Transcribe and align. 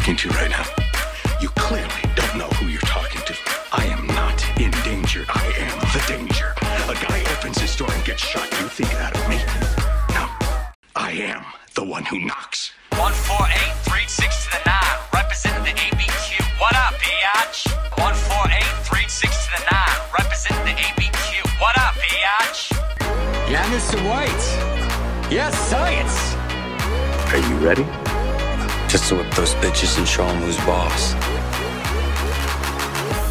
talking 0.00 0.16
to 0.16 0.28
right 0.30 0.48
now? 0.48 0.64
You 1.42 1.50
clearly 1.50 2.02
don't 2.16 2.38
know 2.38 2.48
who 2.56 2.68
you're 2.68 2.80
talking 2.80 3.20
to. 3.26 3.34
I 3.70 3.84
am 3.84 4.06
not 4.06 4.40
in 4.58 4.70
danger. 4.82 5.26
I 5.28 5.44
am 5.58 5.78
the 5.92 6.02
danger. 6.08 6.54
A 6.88 6.94
guy 7.06 7.20
opens 7.36 7.58
his 7.58 7.76
door 7.76 7.92
and 7.92 8.02
gets 8.06 8.22
shot. 8.22 8.48
You 8.60 8.68
think 8.68 8.88
that 8.92 9.12
of 9.14 9.28
me? 9.28 9.36
No. 10.16 10.24
I 10.96 11.12
am 11.12 11.44
the 11.74 11.84
one 11.84 12.06
who 12.06 12.18
knocks. 12.18 12.72
14836 12.92 14.44
to 14.44 14.50
the 14.52 14.62
9, 14.64 14.80
representing 15.12 15.64
the 15.64 15.76
ABQ. 15.76 16.48
What 16.58 16.74
up, 16.76 16.94
biatch? 16.96 17.68
14836 18.00 19.36
to 19.44 19.50
the 19.52 19.62
9, 19.68 19.84
representing 20.16 20.64
the 20.64 20.80
ABQ. 20.80 21.60
What 21.60 21.76
up, 21.76 21.92
biatch? 22.00 22.72
Yeah, 23.52 23.68
Mr. 23.68 24.00
White. 24.08 24.46
Yes, 25.30 25.52
science. 25.68 26.16
Are 27.34 27.42
you 27.48 27.56
ready? 27.60 27.84
Just 28.90 29.08
to 29.10 29.14
whip 29.14 29.30
those 29.34 29.54
bitches 29.62 29.96
and 29.98 30.08
show 30.08 30.26
'em 30.26 30.36
who's 30.42 30.56
boss. 30.66 31.14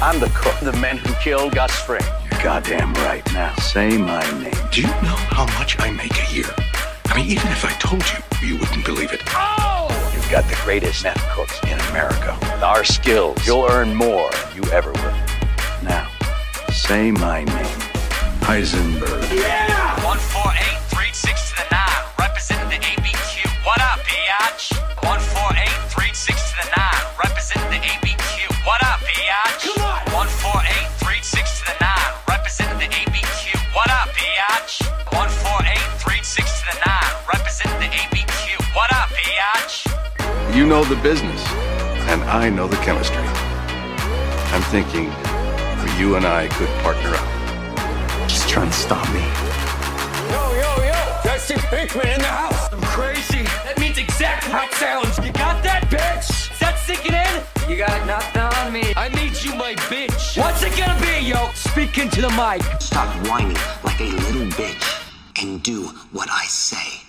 I'm 0.00 0.20
the 0.20 0.30
cook, 0.32 0.56
the 0.60 0.72
men 0.74 0.98
who 0.98 1.12
killed 1.14 1.52
Gus 1.56 1.72
Fring. 1.72 2.04
You're 2.30 2.40
goddamn 2.40 2.94
right. 2.94 3.24
Now, 3.32 3.52
say 3.56 3.98
my 3.98 4.22
name. 4.40 4.54
Do 4.70 4.82
you 4.82 4.86
know 5.02 5.18
how 5.34 5.46
much 5.58 5.76
I 5.80 5.90
make 5.90 6.16
a 6.16 6.32
year? 6.32 6.54
I 7.08 7.16
mean, 7.16 7.26
even 7.26 7.48
if 7.48 7.64
I 7.64 7.72
told 7.80 8.04
you, 8.12 8.20
you 8.46 8.56
wouldn't 8.60 8.84
believe 8.84 9.12
it. 9.12 9.20
Oh! 9.34 9.88
You've 10.14 10.30
got 10.30 10.44
the 10.48 10.54
greatest 10.64 11.02
meth 11.02 11.20
cooks 11.34 11.58
in 11.64 11.80
America. 11.90 12.36
With 12.40 12.62
our 12.62 12.84
skills, 12.84 13.44
you'll 13.44 13.66
earn 13.68 13.92
more 13.96 14.30
than 14.30 14.62
you 14.62 14.70
ever 14.70 14.92
will. 14.92 15.18
Now, 15.82 16.06
say 16.70 17.10
my 17.10 17.42
name. 17.42 17.80
Heisenberg. 18.46 19.24
14836 20.04 21.50
to 21.50 21.56
the 21.56 21.66
9, 21.72 21.87
14836 26.28 26.50
to 26.50 26.56
the 26.60 26.68
9, 26.76 27.16
representing 27.24 27.70
the 27.70 27.80
ABQ. 27.88 28.52
What 28.66 28.82
up, 28.84 29.00
biatch? 29.00 29.64
Come 29.64 29.80
on! 29.80 30.28
14836 30.28 31.58
to 31.58 31.64
the 31.64 31.76
9, 31.80 31.88
representing 32.28 32.78
the 32.78 32.88
ABQ. 32.92 33.56
What 33.72 33.88
up, 33.90 34.08
biatch? 34.12 34.84
14836 35.08 36.60
to 36.60 36.64
the 36.68 36.76
9, 36.84 37.32
representing 37.32 37.80
the 37.80 37.88
ABQ. 37.96 38.60
What 38.76 38.92
up, 38.92 39.08
biatch? 39.08 39.88
You 40.54 40.66
know 40.66 40.84
the 40.84 40.96
business, 40.96 41.40
and 42.12 42.22
I 42.24 42.50
know 42.50 42.68
the 42.68 42.76
chemistry. 42.84 43.24
I'm 44.52 44.62
thinking 44.68 45.08
you 45.98 46.16
and 46.16 46.26
I 46.26 46.48
could 46.48 46.68
partner 46.82 47.14
up. 47.14 48.28
Just 48.28 48.48
trying 48.48 48.68
to 48.68 48.76
stop 48.76 49.08
me. 49.14 49.47
Means 54.48 54.64
exactly 54.64 54.78
sounds. 54.78 55.26
You 55.26 55.32
got 55.32 55.62
that, 55.62 55.82
bitch? 55.90 56.52
Is 56.52 56.58
that 56.58 56.78
sinking 56.78 57.14
in? 57.14 57.70
You 57.70 57.76
got 57.76 58.06
nothing 58.06 58.42
on 58.42 58.72
me. 58.72 58.92
I 58.96 59.08
need 59.08 59.36
you, 59.42 59.54
my 59.54 59.74
bitch. 59.90 60.38
What's 60.38 60.62
it 60.62 60.76
gonna 60.76 61.00
be, 61.00 61.26
yo? 61.26 61.50
Speak 61.54 61.98
into 61.98 62.20
the 62.22 62.30
mic. 62.30 62.62
Stop 62.80 63.08
whining 63.28 63.56
like 63.84 64.00
a 64.00 64.04
little 64.04 64.48
bitch 64.56 65.42
and 65.42 65.62
do 65.62 65.88
what 66.12 66.28
I 66.30 66.44
say. 66.44 67.07